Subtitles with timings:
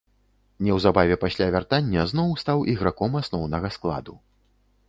[0.67, 4.13] Неўзабаве пасля вяртання зноў стаў іграком асноўнага складу.